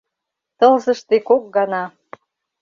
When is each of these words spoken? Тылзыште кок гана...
Тылзыште 0.57 1.15
кок 1.27 1.43
гана... 1.55 1.83